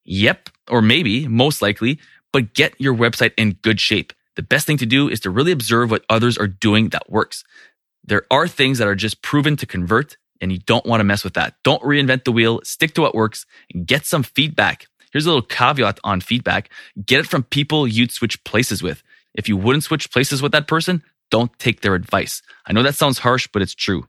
Yep. 0.07 0.49
Or 0.69 0.81
maybe, 0.81 1.27
most 1.27 1.61
likely, 1.61 1.99
but 2.33 2.53
get 2.53 2.73
your 2.79 2.95
website 2.95 3.33
in 3.37 3.53
good 3.61 3.79
shape. 3.79 4.13
The 4.35 4.43
best 4.43 4.65
thing 4.65 4.77
to 4.77 4.85
do 4.85 5.09
is 5.09 5.19
to 5.21 5.29
really 5.29 5.51
observe 5.51 5.91
what 5.91 6.05
others 6.09 6.37
are 6.37 6.47
doing 6.47 6.89
that 6.89 7.09
works. 7.09 7.43
There 8.03 8.25
are 8.31 8.47
things 8.47 8.77
that 8.79 8.87
are 8.87 8.95
just 8.95 9.21
proven 9.21 9.55
to 9.57 9.65
convert 9.65 10.17
and 10.39 10.51
you 10.51 10.59
don't 10.59 10.85
want 10.85 10.99
to 10.99 11.03
mess 11.03 11.23
with 11.23 11.33
that. 11.33 11.55
Don't 11.63 11.81
reinvent 11.81 12.23
the 12.23 12.31
wheel. 12.31 12.61
Stick 12.63 12.93
to 12.93 13.01
what 13.01 13.15
works 13.15 13.45
and 13.73 13.87
get 13.87 14.05
some 14.05 14.23
feedback. 14.23 14.87
Here's 15.11 15.25
a 15.25 15.29
little 15.29 15.41
caveat 15.41 15.99
on 16.03 16.21
feedback. 16.21 16.69
Get 17.05 17.19
it 17.21 17.27
from 17.27 17.43
people 17.43 17.87
you'd 17.87 18.11
switch 18.11 18.43
places 18.43 18.83
with. 18.83 19.01
If 19.33 19.49
you 19.49 19.57
wouldn't 19.57 19.83
switch 19.83 20.11
places 20.11 20.41
with 20.41 20.51
that 20.51 20.67
person, 20.67 21.03
don't 21.31 21.57
take 21.59 21.81
their 21.81 21.95
advice. 21.95 22.41
I 22.65 22.73
know 22.73 22.83
that 22.83 22.95
sounds 22.95 23.19
harsh, 23.19 23.47
but 23.51 23.61
it's 23.61 23.75
true. 23.75 24.07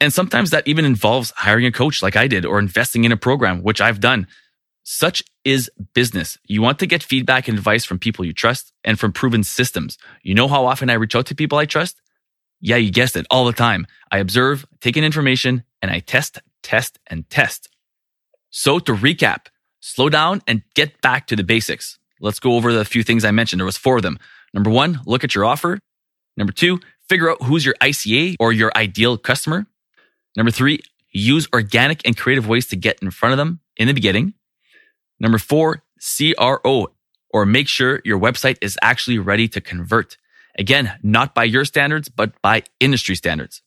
And 0.00 0.12
sometimes 0.12 0.50
that 0.50 0.68
even 0.68 0.84
involves 0.84 1.32
hiring 1.36 1.66
a 1.66 1.72
coach 1.72 2.02
like 2.02 2.16
I 2.16 2.28
did 2.28 2.44
or 2.44 2.58
investing 2.58 3.04
in 3.04 3.12
a 3.12 3.16
program, 3.16 3.62
which 3.62 3.80
I've 3.80 4.00
done. 4.00 4.26
Such 4.88 5.20
is 5.44 5.68
business. 5.94 6.38
You 6.46 6.62
want 6.62 6.78
to 6.78 6.86
get 6.86 7.02
feedback 7.02 7.48
and 7.48 7.58
advice 7.58 7.84
from 7.84 7.98
people 7.98 8.24
you 8.24 8.32
trust 8.32 8.72
and 8.84 9.00
from 9.00 9.10
proven 9.10 9.42
systems. 9.42 9.98
You 10.22 10.32
know 10.32 10.46
how 10.46 10.64
often 10.64 10.88
I 10.88 10.92
reach 10.92 11.16
out 11.16 11.26
to 11.26 11.34
people 11.34 11.58
I 11.58 11.64
trust? 11.64 12.00
Yeah, 12.60 12.76
you 12.76 12.92
guessed 12.92 13.16
it, 13.16 13.26
all 13.28 13.46
the 13.46 13.52
time. 13.52 13.88
I 14.12 14.18
observe, 14.18 14.64
take 14.80 14.96
in 14.96 15.02
information, 15.02 15.64
and 15.82 15.90
I 15.90 15.98
test, 15.98 16.38
test, 16.62 17.00
and 17.08 17.28
test. 17.28 17.68
So 18.50 18.78
to 18.78 18.92
recap, 18.94 19.46
slow 19.80 20.08
down 20.08 20.40
and 20.46 20.62
get 20.74 21.00
back 21.00 21.26
to 21.26 21.36
the 21.36 21.42
basics. 21.42 21.98
Let's 22.20 22.38
go 22.38 22.52
over 22.52 22.72
the 22.72 22.84
few 22.84 23.02
things 23.02 23.24
I 23.24 23.32
mentioned. 23.32 23.58
There 23.58 23.66
was 23.66 23.76
four 23.76 23.96
of 23.96 24.04
them. 24.04 24.20
Number 24.54 24.70
one, 24.70 25.00
look 25.04 25.24
at 25.24 25.34
your 25.34 25.44
offer. 25.44 25.80
Number 26.36 26.52
two, 26.52 26.78
figure 27.08 27.28
out 27.28 27.42
who's 27.42 27.66
your 27.66 27.74
ICA 27.80 28.36
or 28.38 28.52
your 28.52 28.70
ideal 28.76 29.18
customer. 29.18 29.66
Number 30.36 30.52
three, 30.52 30.78
use 31.10 31.48
organic 31.52 32.06
and 32.06 32.16
creative 32.16 32.46
ways 32.46 32.68
to 32.68 32.76
get 32.76 33.02
in 33.02 33.10
front 33.10 33.32
of 33.32 33.36
them 33.36 33.58
in 33.76 33.88
the 33.88 33.94
beginning. 33.94 34.34
Number 35.18 35.38
four, 35.38 35.82
CRO, 35.98 36.88
or 37.30 37.46
make 37.46 37.68
sure 37.68 38.00
your 38.04 38.18
website 38.18 38.58
is 38.60 38.78
actually 38.82 39.18
ready 39.18 39.48
to 39.48 39.60
convert. 39.60 40.16
Again, 40.58 40.98
not 41.02 41.34
by 41.34 41.44
your 41.44 41.64
standards, 41.64 42.08
but 42.08 42.40
by 42.42 42.62
industry 42.80 43.14
standards. 43.14 43.62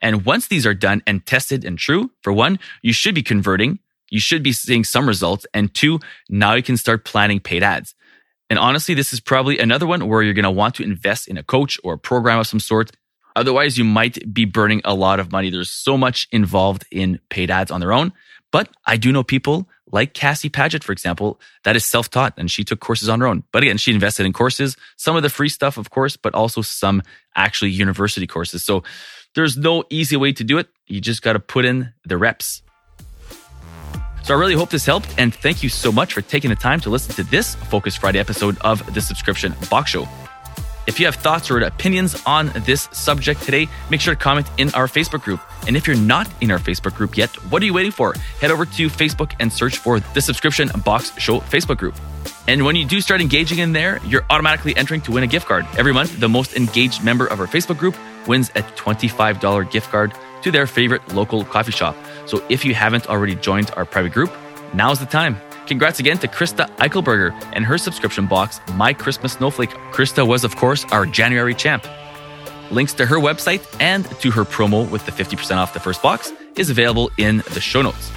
And 0.00 0.24
once 0.24 0.46
these 0.46 0.66
are 0.66 0.74
done 0.74 1.02
and 1.06 1.24
tested 1.26 1.64
and 1.64 1.78
true, 1.78 2.10
for 2.22 2.32
one, 2.32 2.58
you 2.82 2.92
should 2.92 3.14
be 3.14 3.22
converting. 3.22 3.80
You 4.10 4.20
should 4.20 4.42
be 4.42 4.52
seeing 4.52 4.84
some 4.84 5.08
results. 5.08 5.46
And 5.52 5.74
two, 5.74 6.00
now 6.28 6.54
you 6.54 6.62
can 6.62 6.76
start 6.76 7.04
planning 7.04 7.40
paid 7.40 7.62
ads. 7.62 7.94
And 8.50 8.58
honestly, 8.58 8.94
this 8.94 9.12
is 9.12 9.20
probably 9.20 9.58
another 9.58 9.86
one 9.86 10.08
where 10.08 10.22
you're 10.22 10.34
going 10.34 10.44
to 10.44 10.50
want 10.50 10.76
to 10.76 10.82
invest 10.82 11.28
in 11.28 11.36
a 11.36 11.42
coach 11.42 11.78
or 11.84 11.94
a 11.94 11.98
program 11.98 12.38
of 12.38 12.46
some 12.46 12.60
sort. 12.60 12.92
Otherwise, 13.36 13.76
you 13.76 13.84
might 13.84 14.32
be 14.32 14.44
burning 14.44 14.80
a 14.84 14.94
lot 14.94 15.20
of 15.20 15.30
money. 15.30 15.50
There's 15.50 15.70
so 15.70 15.98
much 15.98 16.26
involved 16.32 16.84
in 16.90 17.20
paid 17.28 17.50
ads 17.50 17.70
on 17.70 17.80
their 17.80 17.92
own. 17.92 18.12
But 18.50 18.70
I 18.86 18.96
do 18.96 19.12
know 19.12 19.22
people 19.22 19.68
like 19.90 20.14
Cassie 20.14 20.48
Paget, 20.48 20.84
for 20.84 20.92
example, 20.92 21.40
that 21.64 21.76
is 21.76 21.84
self 21.84 22.10
taught 22.10 22.34
and 22.36 22.50
she 22.50 22.64
took 22.64 22.80
courses 22.80 23.08
on 23.08 23.20
her 23.20 23.26
own. 23.26 23.44
But 23.52 23.62
again, 23.62 23.78
she 23.78 23.92
invested 23.92 24.26
in 24.26 24.32
courses, 24.32 24.76
some 24.96 25.16
of 25.16 25.22
the 25.22 25.30
free 25.30 25.48
stuff, 25.48 25.76
of 25.76 25.90
course, 25.90 26.16
but 26.16 26.34
also 26.34 26.62
some 26.62 27.02
actually 27.34 27.70
university 27.70 28.26
courses. 28.26 28.64
So 28.64 28.82
there's 29.34 29.56
no 29.56 29.84
easy 29.90 30.16
way 30.16 30.32
to 30.32 30.44
do 30.44 30.58
it. 30.58 30.68
You 30.86 31.00
just 31.00 31.22
got 31.22 31.34
to 31.34 31.40
put 31.40 31.64
in 31.64 31.92
the 32.04 32.16
reps. 32.16 32.62
So 34.22 34.34
I 34.34 34.38
really 34.38 34.54
hope 34.54 34.70
this 34.70 34.84
helped. 34.84 35.14
And 35.16 35.34
thank 35.34 35.62
you 35.62 35.68
so 35.68 35.90
much 35.90 36.12
for 36.12 36.20
taking 36.20 36.50
the 36.50 36.56
time 36.56 36.80
to 36.80 36.90
listen 36.90 37.14
to 37.14 37.24
this 37.24 37.54
Focus 37.54 37.96
Friday 37.96 38.18
episode 38.18 38.58
of 38.58 38.84
the 38.92 39.00
Subscription 39.00 39.54
Box 39.70 39.90
Show. 39.90 40.06
If 40.88 40.98
you 40.98 41.04
have 41.04 41.16
thoughts 41.16 41.50
or 41.50 41.60
opinions 41.60 42.22
on 42.24 42.50
this 42.64 42.88
subject 42.92 43.42
today, 43.42 43.68
make 43.90 44.00
sure 44.00 44.14
to 44.14 44.18
comment 44.18 44.46
in 44.56 44.70
our 44.74 44.86
Facebook 44.86 45.22
group. 45.22 45.38
And 45.66 45.76
if 45.76 45.86
you're 45.86 45.98
not 45.98 46.26
in 46.40 46.50
our 46.50 46.58
Facebook 46.58 46.94
group 46.94 47.14
yet, 47.14 47.28
what 47.50 47.62
are 47.62 47.66
you 47.66 47.74
waiting 47.74 47.92
for? 47.92 48.14
Head 48.40 48.50
over 48.50 48.64
to 48.64 48.88
Facebook 48.88 49.34
and 49.38 49.52
search 49.52 49.76
for 49.76 50.00
the 50.00 50.22
Subscription 50.22 50.70
Box 50.86 51.12
Show 51.18 51.40
Facebook 51.40 51.76
group. 51.76 51.94
And 52.46 52.64
when 52.64 52.74
you 52.74 52.86
do 52.86 53.02
start 53.02 53.20
engaging 53.20 53.58
in 53.58 53.74
there, 53.74 54.00
you're 54.06 54.24
automatically 54.30 54.74
entering 54.78 55.02
to 55.02 55.12
win 55.12 55.24
a 55.24 55.26
gift 55.26 55.46
card. 55.46 55.66
Every 55.76 55.92
month, 55.92 56.18
the 56.18 56.28
most 56.28 56.56
engaged 56.56 57.04
member 57.04 57.26
of 57.26 57.38
our 57.38 57.46
Facebook 57.46 57.76
group 57.76 57.94
wins 58.26 58.48
a 58.56 58.62
$25 58.62 59.70
gift 59.70 59.90
card 59.90 60.14
to 60.40 60.50
their 60.50 60.66
favorite 60.66 61.06
local 61.12 61.44
coffee 61.44 61.72
shop. 61.72 61.96
So 62.24 62.42
if 62.48 62.64
you 62.64 62.74
haven't 62.74 63.10
already 63.10 63.34
joined 63.34 63.70
our 63.76 63.84
private 63.84 64.12
group, 64.12 64.32
now's 64.72 65.00
the 65.00 65.06
time. 65.06 65.36
Congrats 65.68 66.00
again 66.00 66.16
to 66.16 66.26
Krysta 66.26 66.66
Eichelberger 66.76 67.38
and 67.52 67.62
her 67.62 67.76
subscription 67.76 68.26
box, 68.26 68.58
My 68.72 68.94
Christmas 68.94 69.34
Snowflake. 69.34 69.68
Krysta 69.92 70.26
was, 70.26 70.42
of 70.42 70.56
course, 70.56 70.86
our 70.86 71.04
January 71.04 71.54
champ. 71.54 71.86
Links 72.70 72.94
to 72.94 73.04
her 73.04 73.16
website 73.16 73.62
and 73.78 74.06
to 74.20 74.30
her 74.30 74.44
promo 74.44 74.90
with 74.90 75.04
the 75.04 75.12
50% 75.12 75.58
off 75.58 75.74
the 75.74 75.80
first 75.80 76.02
box 76.02 76.32
is 76.56 76.70
available 76.70 77.10
in 77.18 77.42
the 77.52 77.60
show 77.60 77.82
notes. 77.82 78.10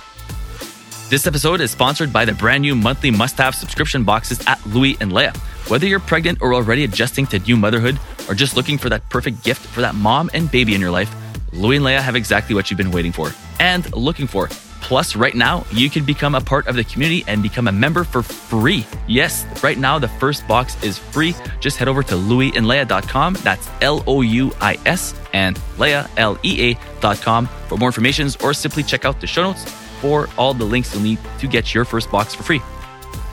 This 1.10 1.28
episode 1.28 1.60
is 1.60 1.72
sponsored 1.72 2.14
by 2.14 2.24
the 2.24 2.34
brand 2.34 2.62
new 2.62 2.74
monthly 2.74 3.12
must 3.12 3.38
have 3.38 3.54
subscription 3.54 4.06
boxes 4.06 4.40
at 4.48 4.66
Louis 4.66 4.96
and 5.02 5.12
Lea. 5.12 5.32
Whether 5.68 5.88
you're 5.88 6.00
pregnant 6.00 6.42
or 6.42 6.54
already 6.54 6.86
adjusting 6.86 7.26
to 7.28 7.40
new 7.40 7.58
motherhood 7.58 8.00
or 8.30 8.34
just 8.34 8.56
looking 8.56 8.78
for 8.78 8.88
that 8.88 9.10
perfect 9.10 9.44
gift 9.44 9.60
for 9.60 9.82
that 9.82 9.94
mom 9.94 10.30
and 10.34 10.50
baby 10.50 10.74
in 10.74 10.80
your 10.80 10.92
life, 10.92 11.14
Louis 11.52 11.76
and 11.76 11.84
Lea 11.84 11.96
have 11.96 12.16
exactly 12.16 12.56
what 12.56 12.72
you've 12.72 12.78
been 12.78 12.92
waiting 12.92 13.12
for 13.12 13.34
and 13.60 13.94
looking 13.94 14.26
for 14.26 14.48
Plus, 14.82 15.16
right 15.16 15.36
now, 15.36 15.66
you 15.72 15.90
can 15.90 16.04
become 16.04 16.36
a 16.36 16.42
part 16.42 16.68
of 16.68 16.76
the 16.76 16.84
community 16.84 17.24
and 17.28 17.42
become 17.42 17.68
a 17.68 17.72
member 17.72 18.04
for 18.04 18.22
free. 18.22 18.86
Yes, 19.08 19.46
right 19.64 19.78
now, 19.78 19.98
the 19.98 20.08
first 20.08 20.46
box 20.48 20.82
is 20.84 20.98
free. 20.98 21.34
Just 21.60 21.78
head 21.78 21.88
over 21.88 22.04
to 22.04 22.16
louisandlea.com. 22.16 23.36
That's 23.36 23.70
L 23.82 24.04
O 24.08 24.22
U 24.22 24.52
I 24.60 24.78
S 24.86 25.16
and 25.34 25.60
Lea, 25.78 26.04
L 26.18 26.38
E 26.44 26.76
A.com 27.02 27.48
for 27.68 27.78
more 27.78 27.88
information 27.88 28.28
or 28.44 28.54
simply 28.54 28.84
check 28.84 29.06
out 29.06 29.22
the 29.22 29.28
show 29.28 29.44
notes 29.44 29.64
for 30.02 30.28
all 30.38 30.54
the 30.54 30.66
links 30.66 30.94
you'll 30.94 31.04
need 31.04 31.20
to 31.40 31.48
get 31.48 31.74
your 31.74 31.86
first 31.86 32.12
box 32.12 32.36
for 32.36 32.44
free. 32.44 32.62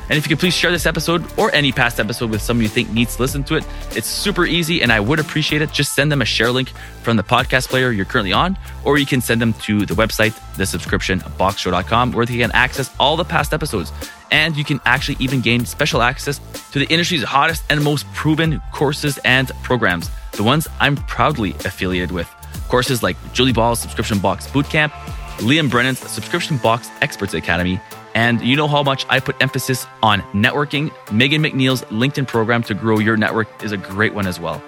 And 0.09 0.17
if 0.17 0.25
you 0.25 0.31
could 0.31 0.41
please 0.41 0.55
share 0.55 0.71
this 0.71 0.87
episode 0.87 1.25
or 1.39 1.55
any 1.55 1.71
past 1.71 2.01
episode 2.01 2.31
with 2.31 2.41
someone 2.41 2.63
you 2.63 2.69
think 2.69 2.91
needs 2.91 3.17
to 3.17 3.23
listen 3.23 3.45
to 3.45 3.57
it, 3.57 3.67
it's 3.91 4.07
super 4.07 4.47
easy 4.47 4.83
and 4.83 4.91
I 4.91 5.01
would 5.01 5.19
appreciate 5.19 5.61
it. 5.61 5.71
Just 5.73 5.93
send 5.95 6.11
them 6.11 6.23
a 6.23 6.25
share 6.25 6.51
link 6.51 6.71
from 7.03 7.17
the 7.17 7.23
podcast 7.23 7.69
player 7.69 7.91
you're 7.91 8.07
currently 8.07 8.33
on, 8.33 8.57
or 8.85 8.99
you 8.99 9.07
can 9.07 9.21
send 9.21 9.41
them 9.41 9.53
to 9.55 9.85
the 9.85 9.95
website, 9.95 10.35
the 10.57 10.65
subscription 10.65 11.21
boxshow.com, 11.21 12.13
where 12.13 12.25
they 12.25 12.39
can 12.39 12.53
access 12.53 12.95
all 12.99 13.17
the 13.17 13.25
past 13.25 13.53
episodes. 13.53 13.93
And 14.31 14.57
you 14.57 14.65
can 14.65 14.81
actually 14.85 15.17
even 15.21 15.41
gain 15.41 15.65
special 15.65 16.03
access 16.03 16.39
to 16.73 16.79
the 16.79 16.87
industry's 16.87 17.23
hottest 17.23 17.65
and 17.71 17.83
most 17.83 18.07
proven 18.13 18.61
courses 18.73 19.19
and 19.25 19.51
programs, 19.63 20.11
the 20.33 20.43
ones 20.43 20.69
I'm 20.81 20.97
proudly 20.97 21.51
affiliated 21.65 22.13
with. 22.13 22.29
Courses 22.69 23.03
like 23.03 23.17
Julie 23.33 23.53
Ball's 23.53 23.81
Subscription 23.81 24.19
Box 24.19 24.47
Bootcamp, 24.47 24.91
Liam 25.39 25.71
Brennan's 25.71 25.99
Subscription 25.99 26.59
Box 26.59 26.91
Experts 27.01 27.33
Academy, 27.33 27.81
and 28.19 28.43
you 28.43 28.57
know 28.57 28.67
how 28.67 28.83
much 28.83 29.07
I 29.09 29.21
put 29.21 29.41
emphasis 29.41 29.87
on 30.03 30.23
networking. 30.33 30.91
Megan 31.13 31.41
MacNeill's 31.41 31.83
LinkedIn 31.83 32.27
program 32.27 32.65
to 32.65 32.75
grow 32.75 32.99
your 32.99 33.17
network 33.17 33.47
is 33.63 33.71
a 33.71 33.77
great 33.77 34.13
one 34.13 34.27
as 34.27 34.41
well. 34.41 34.61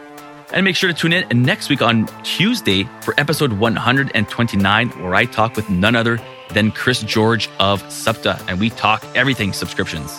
And 0.52 0.64
make 0.64 0.76
sure 0.76 0.88
to 0.88 0.94
tune 0.94 1.12
in 1.12 1.42
next 1.42 1.68
week 1.68 1.82
on 1.82 2.06
Tuesday 2.22 2.88
for 3.02 3.12
episode 3.18 3.52
129, 3.52 4.88
where 5.02 5.16
I 5.16 5.24
talk 5.24 5.56
with 5.56 5.68
none 5.68 5.96
other 5.96 6.20
than 6.50 6.70
Chris 6.70 7.02
George 7.02 7.50
of 7.58 7.82
SUPTA, 7.90 8.40
and 8.46 8.60
we 8.60 8.70
talk 8.70 9.04
everything 9.16 9.52
subscriptions. 9.52 10.16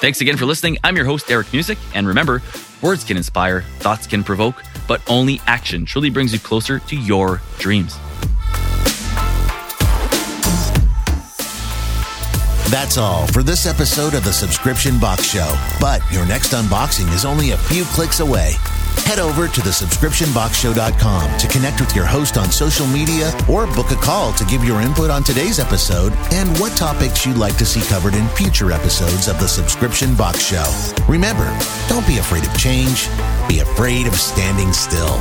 Thanks 0.00 0.20
again 0.20 0.36
for 0.36 0.44
listening. 0.44 0.76
I'm 0.84 0.96
your 0.96 1.06
host, 1.06 1.30
Eric 1.30 1.54
Musick, 1.54 1.78
and 1.94 2.06
remember, 2.06 2.42
words 2.82 3.04
can 3.04 3.16
inspire, 3.16 3.62
thoughts 3.78 4.06
can 4.06 4.22
provoke, 4.22 4.62
but 4.86 5.00
only 5.08 5.40
action 5.46 5.86
truly 5.86 6.10
brings 6.10 6.34
you 6.34 6.38
closer 6.38 6.78
to 6.78 6.96
your 6.96 7.40
dreams. 7.58 7.98
That's 12.70 12.98
all 12.98 13.26
for 13.26 13.42
this 13.42 13.66
episode 13.66 14.14
of 14.14 14.22
the 14.22 14.32
Subscription 14.32 15.00
Box 15.00 15.24
Show. 15.24 15.52
But 15.80 16.02
your 16.12 16.24
next 16.24 16.52
unboxing 16.52 17.12
is 17.12 17.24
only 17.24 17.50
a 17.50 17.56
few 17.56 17.82
clicks 17.86 18.20
away. 18.20 18.52
Head 19.06 19.18
over 19.18 19.48
to 19.48 19.60
thesubscriptionboxshow.com 19.60 21.38
to 21.38 21.48
connect 21.48 21.80
with 21.80 21.96
your 21.96 22.06
host 22.06 22.38
on 22.38 22.48
social 22.52 22.86
media 22.86 23.32
or 23.48 23.66
book 23.66 23.90
a 23.90 23.96
call 23.96 24.32
to 24.34 24.44
give 24.44 24.62
your 24.62 24.82
input 24.82 25.10
on 25.10 25.24
today's 25.24 25.58
episode 25.58 26.12
and 26.32 26.48
what 26.60 26.76
topics 26.76 27.26
you'd 27.26 27.36
like 27.36 27.56
to 27.56 27.66
see 27.66 27.80
covered 27.88 28.14
in 28.14 28.28
future 28.28 28.70
episodes 28.70 29.26
of 29.26 29.40
the 29.40 29.48
Subscription 29.48 30.14
Box 30.14 30.40
Show. 30.40 30.70
Remember, 31.08 31.52
don't 31.88 32.06
be 32.06 32.18
afraid 32.18 32.44
of 32.44 32.56
change, 32.56 33.08
be 33.48 33.58
afraid 33.58 34.06
of 34.06 34.14
standing 34.14 34.72
still. 34.72 35.20